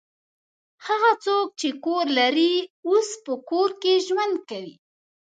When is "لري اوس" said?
2.19-3.09